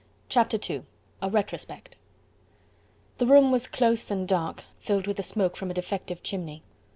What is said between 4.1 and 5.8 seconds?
dark, filled with the smoke from a